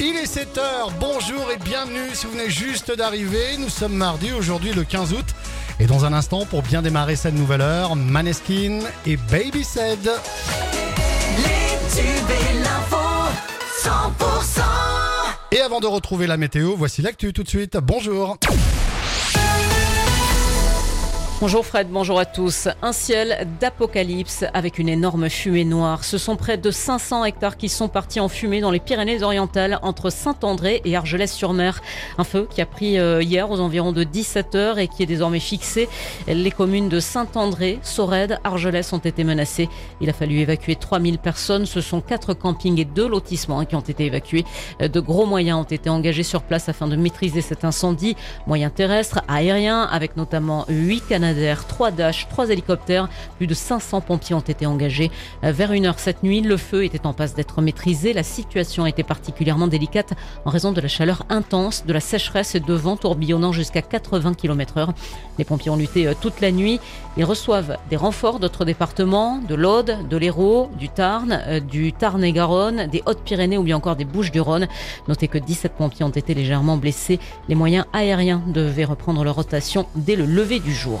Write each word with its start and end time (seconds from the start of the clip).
Il 0.00 0.16
est 0.16 0.24
7h, 0.24 0.92
bonjour 0.98 1.52
et 1.52 1.56
bienvenue 1.58 2.08
si 2.14 2.26
vous 2.26 2.32
venez 2.32 2.50
juste 2.50 2.90
d'arriver. 2.96 3.56
Nous 3.58 3.68
sommes 3.68 3.92
mardi, 3.92 4.32
aujourd'hui 4.32 4.72
le 4.72 4.82
15 4.82 5.12
août. 5.12 5.26
Et 5.78 5.86
dans 5.86 6.04
un 6.04 6.12
instant, 6.12 6.46
pour 6.46 6.62
bien 6.62 6.82
démarrer 6.82 7.14
cette 7.14 7.34
nouvelle 7.34 7.60
heure, 7.60 7.94
Maneskin 7.94 8.80
et 9.06 9.16
Baby 9.16 9.62
Said. 9.62 10.10
Les 11.36 11.78
tubes 11.94 12.30
et 12.30 12.58
l'info, 12.58 12.96
100%. 13.84 14.62
Et 15.52 15.60
avant 15.60 15.78
de 15.78 15.86
retrouver 15.86 16.26
la 16.26 16.36
météo, 16.36 16.74
voici 16.76 17.02
l'actu 17.02 17.32
tout 17.32 17.44
de 17.44 17.48
suite. 17.48 17.76
Bonjour. 17.76 18.36
Bonjour 21.40 21.64
Fred, 21.64 21.88
bonjour 21.88 22.18
à 22.18 22.26
tous. 22.26 22.68
Un 22.82 22.92
ciel 22.92 23.48
d'apocalypse 23.60 24.44
avec 24.52 24.78
une 24.78 24.90
énorme 24.90 25.30
fumée 25.30 25.64
noire. 25.64 26.04
Ce 26.04 26.18
sont 26.18 26.36
près 26.36 26.58
de 26.58 26.70
500 26.70 27.24
hectares 27.24 27.56
qui 27.56 27.70
sont 27.70 27.88
partis 27.88 28.20
en 28.20 28.28
fumée 28.28 28.60
dans 28.60 28.70
les 28.70 28.78
Pyrénées-Orientales 28.78 29.78
entre 29.80 30.10
Saint-André 30.10 30.82
et 30.84 30.96
Argelès-sur-Mer. 30.96 31.80
Un 32.18 32.24
feu 32.24 32.46
qui 32.50 32.60
a 32.60 32.66
pris 32.66 32.98
euh, 32.98 33.22
hier 33.22 33.50
aux 33.50 33.58
environs 33.58 33.92
de 33.92 34.04
17 34.04 34.54
heures 34.54 34.78
et 34.78 34.86
qui 34.86 35.02
est 35.02 35.06
désormais 35.06 35.40
fixé. 35.40 35.88
Les 36.28 36.50
communes 36.50 36.90
de 36.90 37.00
Saint-André, 37.00 37.78
Sorède, 37.80 38.38
Argelès 38.44 38.92
ont 38.92 38.98
été 38.98 39.24
menacées. 39.24 39.70
Il 40.02 40.10
a 40.10 40.12
fallu 40.12 40.40
évacuer 40.40 40.76
3000 40.76 41.16
personnes. 41.16 41.64
Ce 41.64 41.80
sont 41.80 42.02
quatre 42.02 42.34
campings 42.34 42.78
et 42.78 42.84
deux 42.84 43.08
lotissements 43.08 43.64
qui 43.64 43.76
ont 43.76 43.80
été 43.80 44.04
évacués. 44.04 44.44
De 44.78 45.00
gros 45.00 45.24
moyens 45.24 45.60
ont 45.60 45.64
été 45.64 45.88
engagés 45.88 46.22
sur 46.22 46.42
place 46.42 46.68
afin 46.68 46.86
de 46.86 46.96
maîtriser 46.96 47.40
cet 47.40 47.64
incendie. 47.64 48.14
Moyens 48.46 48.72
terrestres, 48.74 49.22
aériens, 49.26 49.84
avec 49.84 50.18
notamment 50.18 50.66
8 50.68 51.04
Canadiens 51.08 51.29
3 51.34 51.90
Dash, 51.90 52.28
3 52.28 52.50
hélicoptères. 52.50 53.08
Plus 53.36 53.46
de 53.46 53.54
500 53.54 54.00
pompiers 54.00 54.34
ont 54.34 54.40
été 54.40 54.66
engagés. 54.66 55.10
Euh, 55.44 55.52
vers 55.52 55.72
une 55.72 55.86
heure 55.86 55.98
cette 55.98 56.22
nuit, 56.22 56.40
le 56.40 56.56
feu 56.56 56.84
était 56.84 57.06
en 57.06 57.12
passe 57.12 57.34
d'être 57.34 57.60
maîtrisé. 57.62 58.12
La 58.12 58.22
situation 58.22 58.86
était 58.86 59.02
particulièrement 59.02 59.66
délicate 59.66 60.14
en 60.44 60.50
raison 60.50 60.72
de 60.72 60.80
la 60.80 60.88
chaleur 60.88 61.24
intense, 61.28 61.84
de 61.86 61.92
la 61.92 62.00
sécheresse 62.00 62.54
et 62.54 62.60
de 62.60 62.74
vents 62.74 62.96
tourbillonnant 62.96 63.52
jusqu'à 63.52 63.82
80 63.82 64.34
km 64.34 64.78
heure. 64.78 64.94
Les 65.38 65.44
pompiers 65.44 65.70
ont 65.70 65.76
lutté 65.76 66.06
euh, 66.06 66.14
toute 66.20 66.40
la 66.40 66.50
nuit. 66.50 66.80
Ils 67.16 67.24
reçoivent 67.24 67.76
des 67.88 67.96
renforts 67.96 68.38
d'autres 68.38 68.64
départements, 68.64 69.38
de 69.38 69.54
l'Aude, 69.54 69.96
de 70.08 70.16
l'Hérault, 70.16 70.70
du 70.78 70.88
Tarn, 70.88 71.42
euh, 71.46 71.60
du 71.60 71.92
Tarn-et-Garonne, 71.92 72.86
des 72.86 73.02
Hautes-Pyrénées 73.06 73.58
ou 73.58 73.62
bien 73.62 73.76
encore 73.76 73.96
des 73.96 74.04
Bouches-du-Rhône. 74.04 74.68
Notez 75.08 75.28
que 75.28 75.38
17 75.38 75.72
pompiers 75.72 76.04
ont 76.04 76.10
été 76.10 76.34
légèrement 76.34 76.76
blessés. 76.76 77.18
Les 77.48 77.54
moyens 77.54 77.86
aériens 77.92 78.42
devaient 78.46 78.84
reprendre 78.84 79.24
leur 79.24 79.34
rotation 79.34 79.86
dès 79.94 80.16
le 80.16 80.26
lever 80.26 80.60
du 80.60 80.74
jour. 80.74 81.00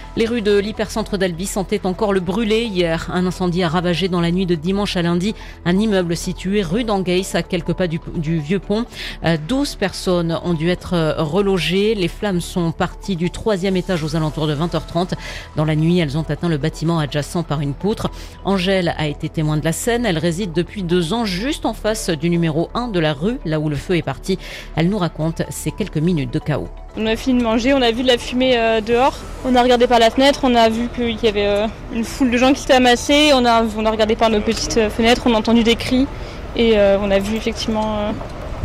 Les 0.17 0.25
rues 0.25 0.41
de 0.41 0.57
l'hypercentre 0.57 1.17
d'Albi 1.17 1.45
sentaient 1.45 1.85
encore 1.85 2.11
le 2.11 2.19
brûler 2.19 2.63
hier. 2.63 3.09
Un 3.13 3.25
incendie 3.25 3.63
a 3.63 3.69
ravagé 3.69 4.09
dans 4.09 4.19
la 4.19 4.29
nuit 4.29 4.45
de 4.45 4.55
dimanche 4.55 4.97
à 4.97 5.01
lundi 5.01 5.33
un 5.63 5.79
immeuble 5.79 6.17
situé 6.17 6.63
rue 6.63 6.83
d'Angueis 6.83 7.33
à 7.33 7.43
quelques 7.43 7.71
pas 7.71 7.87
du, 7.87 7.99
vieux 8.39 8.59
pont. 8.59 8.83
12 9.23 9.73
euh, 9.73 9.79
personnes 9.79 10.37
ont 10.43 10.53
dû 10.53 10.69
être 10.69 10.95
euh, 10.95 11.13
relogées. 11.23 11.95
Les 11.95 12.09
flammes 12.09 12.41
sont 12.41 12.73
parties 12.73 13.15
du 13.15 13.31
troisième 13.31 13.77
étage 13.77 14.03
aux 14.03 14.17
alentours 14.17 14.47
de 14.47 14.55
20h30. 14.55 15.13
Dans 15.55 15.63
la 15.63 15.77
nuit, 15.77 15.99
elles 15.99 16.17
ont 16.17 16.25
atteint 16.27 16.49
le 16.49 16.57
bâtiment 16.57 16.99
adjacent 16.99 17.43
par 17.47 17.61
une 17.61 17.73
poutre. 17.73 18.09
Angèle 18.43 18.93
a 18.97 19.07
été 19.07 19.29
témoin 19.29 19.55
de 19.55 19.63
la 19.63 19.71
scène. 19.71 20.05
Elle 20.05 20.17
réside 20.17 20.51
depuis 20.51 20.83
deux 20.83 21.13
ans 21.13 21.23
juste 21.23 21.65
en 21.65 21.73
face 21.73 22.09
du 22.09 22.29
numéro 22.29 22.69
1 22.73 22.89
de 22.89 22.99
la 22.99 23.13
rue, 23.13 23.39
là 23.45 23.61
où 23.61 23.69
le 23.69 23.77
feu 23.77 23.95
est 23.95 24.01
parti. 24.01 24.37
Elle 24.75 24.89
nous 24.89 24.97
raconte 24.97 25.43
ces 25.49 25.71
quelques 25.71 25.97
minutes 25.97 26.33
de 26.33 26.39
chaos. 26.39 26.67
On 26.97 27.05
a 27.05 27.15
fini 27.15 27.39
de 27.39 27.43
manger, 27.43 27.73
on 27.73 27.81
a 27.81 27.91
vu 27.91 28.03
de 28.03 28.07
la 28.07 28.17
fumée 28.17 28.57
euh, 28.57 28.81
dehors. 28.81 29.17
On 29.45 29.55
a 29.55 29.63
regardé 29.63 29.87
par 29.87 30.00
fenêtre, 30.09 30.41
on 30.43 30.55
a 30.55 30.69
vu 30.69 30.89
qu'il 30.95 31.23
y 31.23 31.27
avait 31.27 31.45
euh, 31.45 31.67
une 31.93 32.03
foule 32.03 32.31
de 32.31 32.37
gens 32.37 32.53
qui 32.53 32.71
amassés. 32.71 33.31
On 33.33 33.45
a, 33.45 33.63
on 33.77 33.85
a 33.85 33.91
regardé 33.91 34.15
par 34.15 34.29
nos 34.29 34.41
petites 34.41 34.77
euh, 34.77 34.89
fenêtres, 34.89 35.23
on 35.25 35.33
a 35.33 35.37
entendu 35.37 35.63
des 35.63 35.75
cris 35.75 36.07
et 36.55 36.75
on 37.01 37.09
a 37.11 37.19
vu 37.19 37.37
effectivement 37.37 38.13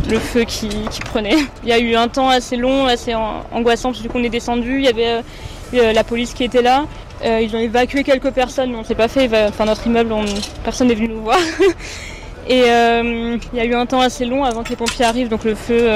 le 0.09 0.19
feu 0.19 0.43
qui, 0.43 0.69
prenait. 1.05 1.37
Il 1.63 1.69
y 1.69 1.71
a 1.71 1.79
eu 1.79 1.95
un 1.95 2.09
temps 2.09 2.27
assez 2.27 2.57
long, 2.57 2.85
assez 2.85 3.15
angoissant 3.15 3.93
parce 3.93 4.05
qu'on 4.09 4.23
est 4.25 4.29
descendu. 4.29 4.79
Il 4.79 4.83
y 4.83 4.89
avait 4.89 5.23
la 5.93 6.03
police 6.03 6.33
qui 6.33 6.43
était 6.43 6.61
là. 6.61 6.83
ils 7.23 7.55
ont 7.55 7.59
évacué 7.59 8.03
quelques 8.03 8.31
personnes, 8.31 8.71
mais 8.71 8.75
on 8.75 8.81
ne 8.81 8.85
s'est 8.85 8.93
pas 8.93 9.07
fait. 9.07 9.29
Enfin, 9.47 9.63
notre 9.63 9.87
immeuble, 9.87 10.13
personne 10.65 10.89
n'est 10.89 10.95
venu 10.95 11.07
nous 11.07 11.21
voir. 11.21 11.39
Et 12.49 12.63
il 12.63 13.57
y 13.57 13.59
a 13.61 13.65
eu 13.65 13.73
un 13.73 13.85
temps 13.85 14.01
assez 14.01 14.25
long 14.25 14.43
avant 14.43 14.63
que 14.63 14.69
les 14.69 14.75
pompiers 14.75 15.05
arrivent, 15.05 15.29
donc 15.29 15.45
le 15.45 15.55
feu 15.55 15.89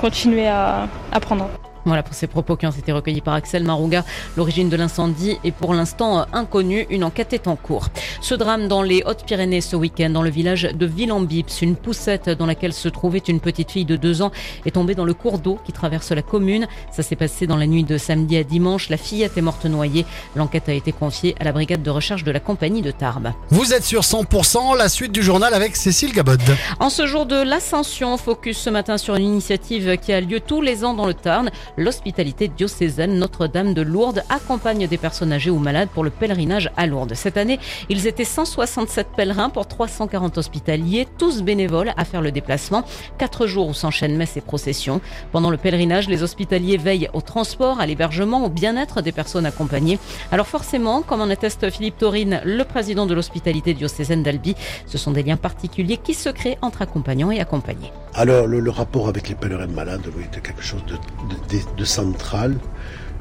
continuait 0.00 0.46
à 0.46 0.86
prendre. 1.20 1.48
Voilà 1.84 2.02
pour 2.02 2.14
ces 2.14 2.26
propos 2.26 2.56
qui 2.56 2.66
ont 2.66 2.70
été 2.70 2.92
recueillis 2.92 3.20
par 3.20 3.34
Axel 3.34 3.64
Marouga. 3.64 4.04
L'origine 4.36 4.68
de 4.68 4.76
l'incendie 4.76 5.38
est 5.42 5.50
pour 5.50 5.74
l'instant 5.74 6.20
euh, 6.20 6.24
inconnue. 6.32 6.86
Une 6.90 7.02
enquête 7.02 7.32
est 7.32 7.48
en 7.48 7.56
cours. 7.56 7.88
Ce 8.20 8.34
drame 8.34 8.68
dans 8.68 8.82
les 8.82 9.02
Hautes-Pyrénées 9.04 9.60
ce 9.60 9.74
week-end, 9.74 10.10
dans 10.10 10.22
le 10.22 10.30
village 10.30 10.62
de 10.62 10.86
Villambips, 10.86 11.60
une 11.60 11.74
poussette 11.74 12.30
dans 12.30 12.46
laquelle 12.46 12.72
se 12.72 12.88
trouvait 12.88 13.18
une 13.18 13.40
petite 13.40 13.72
fille 13.72 13.84
de 13.84 13.96
deux 13.96 14.22
ans 14.22 14.30
est 14.64 14.72
tombée 14.72 14.94
dans 14.94 15.04
le 15.04 15.14
cours 15.14 15.38
d'eau 15.38 15.58
qui 15.64 15.72
traverse 15.72 16.12
la 16.12 16.22
commune. 16.22 16.68
Ça 16.92 17.02
s'est 17.02 17.16
passé 17.16 17.46
dans 17.46 17.56
la 17.56 17.66
nuit 17.66 17.84
de 17.84 17.98
samedi 17.98 18.36
à 18.36 18.44
dimanche. 18.44 18.88
La 18.88 18.96
fillette 18.96 19.36
est 19.36 19.42
morte 19.42 19.64
noyée. 19.64 20.06
L'enquête 20.36 20.68
a 20.68 20.72
été 20.72 20.92
confiée 20.92 21.34
à 21.40 21.44
la 21.44 21.52
brigade 21.52 21.82
de 21.82 21.90
recherche 21.90 22.22
de 22.22 22.30
la 22.30 22.40
compagnie 22.40 22.82
de 22.82 22.90
Tarbes. 22.92 23.32
Vous 23.50 23.74
êtes 23.74 23.84
sur 23.84 24.02
100%, 24.02 24.76
la 24.76 24.88
suite 24.88 25.12
du 25.12 25.22
journal 25.22 25.52
avec 25.52 25.76
Cécile 25.76 26.12
Gabod. 26.12 26.40
En 26.78 26.90
ce 26.90 27.06
jour 27.06 27.26
de 27.26 27.36
l'Ascension, 27.36 28.16
focus 28.16 28.58
ce 28.58 28.70
matin 28.70 28.98
sur 28.98 29.16
une 29.16 29.24
initiative 29.24 29.96
qui 29.96 30.12
a 30.12 30.20
lieu 30.20 30.40
tous 30.40 30.60
les 30.60 30.84
ans 30.84 30.94
dans 30.94 31.06
le 31.06 31.14
Tarn 31.14 31.50
l'hospitalité 31.76 32.48
diocésaine 32.48 33.18
Notre-Dame 33.18 33.74
de 33.74 33.82
Lourdes 33.82 34.22
accompagne 34.28 34.86
des 34.86 34.98
personnes 34.98 35.32
âgées 35.32 35.50
ou 35.50 35.58
malades 35.58 35.88
pour 35.88 36.04
le 36.04 36.10
pèlerinage 36.10 36.70
à 36.76 36.86
Lourdes. 36.86 37.14
Cette 37.14 37.36
année, 37.36 37.58
ils 37.88 38.06
étaient 38.06 38.24
167 38.24 39.08
pèlerins 39.16 39.50
pour 39.50 39.66
340 39.66 40.38
hospitaliers, 40.38 41.08
tous 41.18 41.42
bénévoles 41.42 41.92
à 41.96 42.04
faire 42.04 42.22
le 42.22 42.32
déplacement. 42.32 42.84
Quatre 43.18 43.46
jours 43.46 43.68
où 43.68 43.74
s'enchaînent 43.74 44.16
messes 44.16 44.36
et 44.36 44.40
processions. 44.40 45.00
Pendant 45.32 45.50
le 45.50 45.56
pèlerinage, 45.56 46.08
les 46.08 46.22
hospitaliers 46.22 46.76
veillent 46.76 47.08
au 47.12 47.20
transport, 47.20 47.80
à 47.80 47.86
l'hébergement, 47.86 48.44
au 48.44 48.48
bien-être 48.48 49.02
des 49.02 49.12
personnes 49.12 49.46
accompagnées. 49.46 49.98
Alors 50.30 50.46
forcément, 50.46 51.02
comme 51.02 51.20
en 51.20 51.30
atteste 51.30 51.70
Philippe 51.70 51.98
Taurine, 51.98 52.40
le 52.44 52.64
président 52.64 53.06
de 53.06 53.14
l'hospitalité 53.14 53.74
diocésaine 53.74 54.22
d'Albi, 54.22 54.54
ce 54.86 54.98
sont 54.98 55.10
des 55.10 55.22
liens 55.22 55.36
particuliers 55.36 55.96
qui 55.96 56.14
se 56.14 56.28
créent 56.28 56.58
entre 56.62 56.82
accompagnants 56.82 57.30
et 57.30 57.40
accompagnés. 57.40 57.92
Alors 58.14 58.46
le, 58.46 58.70
rapport 58.70 59.08
avec 59.08 59.28
les 59.28 59.34
pèlerins 59.34 59.66
malades, 59.66 60.06
oui, 60.16 60.24
c'est 60.32 60.42
quelque 60.42 60.62
chose 60.62 60.84
de, 60.86 60.94
de, 60.94 61.61
central 61.84 62.56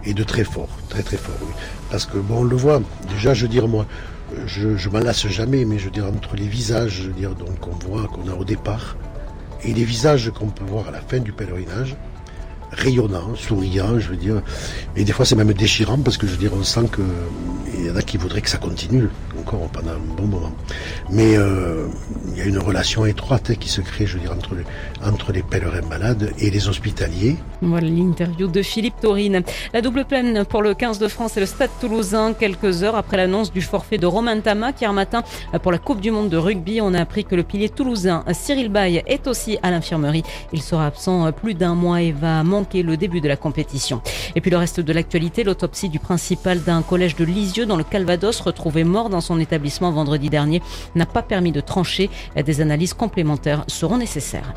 et 0.06 0.14
de 0.14 0.24
très 0.24 0.44
fort, 0.44 0.70
très 0.90 1.04
très 1.04 1.18
fort. 1.18 1.36
Parce 1.90 2.06
que 2.06 2.18
bon, 2.18 2.40
on 2.40 2.44
le 2.44 2.56
voit. 2.56 2.82
Déjà, 3.10 3.34
je 3.34 3.44
veux 3.44 3.52
dire 3.52 3.68
moi, 3.68 3.86
je, 4.46 4.78
je 4.78 4.90
m'en 4.90 5.00
lasse 5.00 5.28
jamais, 5.28 5.66
mais 5.66 5.78
je 5.78 5.86
veux 5.86 5.92
dire 5.92 6.06
entre 6.06 6.36
les 6.36 6.48
visages, 6.48 7.04
je 7.04 7.10
veux 7.10 7.36
donc 7.36 7.68
on 7.68 7.88
voit 7.88 8.08
qu'on 8.08 8.30
a 8.30 8.34
au 8.34 8.46
départ 8.46 8.96
et 9.64 9.74
les 9.74 9.84
visages 9.84 10.32
qu'on 10.32 10.48
peut 10.48 10.66
voir 10.66 10.88
à 10.88 10.92
la 10.92 11.02
fin 11.02 11.20
du 11.20 11.32
pèlerinage, 11.32 11.96
rayonnant, 12.72 13.36
souriant, 13.36 14.00
je 14.00 14.10
veux 14.10 14.16
dire. 14.16 14.42
Et 14.96 15.04
des 15.04 15.12
fois, 15.12 15.26
c'est 15.26 15.36
même 15.36 15.54
déchirant 15.54 15.98
parce 16.00 16.18
que 16.18 16.26
je 16.26 16.32
veux 16.32 16.38
dire, 16.38 16.54
on 16.54 16.64
sent 16.64 16.90
qu'il 16.96 17.86
y 17.86 17.92
en 17.92 17.96
a 17.96 18.02
qui 18.02 18.18
voudraient 18.18 18.42
que 18.42 18.50
ça 18.50 18.58
continue 18.58 19.08
encore 19.42 19.68
pendant 19.70 19.92
un 19.92 20.16
bon 20.16 20.28
moment. 20.28 20.52
Mais 21.10 21.38
euh, 21.38 21.88
il 22.30 22.38
y 22.38 22.42
a 22.42 22.46
une 22.46 22.58
relation 22.58 23.06
étroite 23.06 23.50
hein, 23.50 23.56
qui 23.60 23.70
se 23.70 23.82
crée, 23.82 24.06
je 24.06 24.16
veux 24.16 24.20
dire, 24.22 24.32
entre 24.32 24.56
les, 24.56 24.64
entre 25.06 25.32
les 25.32 25.44
pèlerins 25.44 25.82
malades 25.82 26.32
et 26.40 26.50
les 26.50 26.68
hospitaliers. 26.68 27.38
Voilà 27.62 27.88
l'interview 27.88 28.48
de 28.48 28.62
Philippe 28.62 29.00
Taurine. 29.02 29.44
La 29.74 29.82
double 29.82 30.06
peine 30.06 30.46
pour 30.46 30.62
le 30.62 30.74
15 30.74 31.00
de 31.00 31.08
France 31.08 31.38
et 31.38 31.40
le 31.40 31.46
Stade 31.46 31.70
toulousain, 31.80 32.34
quelques 32.34 32.84
heures 32.84 32.96
après 32.96 33.18
l'annonce 33.18 33.52
du 33.52 33.62
forfait 33.62 33.98
de 33.98 34.06
Romain 34.06 34.40
Tamac 34.40 34.82
hier 34.82 34.94
matin 34.94 35.24
pour 35.62 35.72
la 35.72 35.78
Coupe 35.78 36.02
du 36.02 36.12
Monde 36.12 36.30
de 36.30 36.38
rugby. 36.38 36.80
On 36.82 36.94
a 36.94 37.02
appris 37.02 37.26
que 37.26 37.36
le 37.36 37.44
pilier 37.44 37.70
toulousain 37.70 38.24
Cyril 38.32 38.70
Bay 38.70 39.04
est 39.06 39.28
aussi 39.28 39.58
à 39.64 39.72
l'infirmerie. 39.72 40.24
Il 40.54 40.62
sera 40.62 40.86
absent 40.86 41.32
plus 41.32 41.54
d'un 41.54 41.76
mois 41.76 42.02
et 42.02 42.12
va 42.12 42.44
manquer 42.44 42.84
le 42.84 42.98
début 42.98 43.22
de 43.22 43.28
la 43.28 43.38
compétition. 43.38 44.02
Et 44.36 44.42
puis 44.42 44.52
le 44.52 44.58
reste 44.58 44.80
de 44.80 44.94
l'actualité, 44.94 45.44
l'autopsie 45.44 45.90
du 45.90 46.00
principal 46.00 46.62
d'un 46.62 46.82
collège 46.82 47.16
de 47.16 47.26
Lisieux 47.26 47.66
dans 47.66 47.78
le 47.78 47.84
Calvados 47.84 48.40
retrouvé 48.42 48.84
mort 48.84 49.10
dans 49.10 49.22
son 49.32 49.40
établissement 49.40 49.92
vendredi 49.92 50.30
dernier 50.30 50.62
n'a 50.94 51.06
pas 51.06 51.22
permis 51.22 51.54
de 51.54 51.62
trancher. 51.62 52.10
Des 52.36 52.60
analyses 52.60 52.94
complémentaires 52.94 53.64
seront 53.68 53.98
nécessaires. 53.98 54.54